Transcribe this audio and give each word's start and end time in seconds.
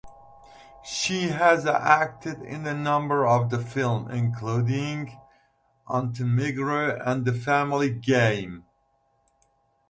She 0.83 1.27
has 1.27 1.67
acted 1.67 2.41
in 2.41 2.65
a 2.65 2.73
number 2.73 3.27
of 3.27 3.51
films, 3.71 4.09
including 4.11 5.15
"Untamagiru" 5.87 6.99
and 7.05 7.23
"The 7.23 7.33
Family 7.33 7.91
Game". 7.91 8.65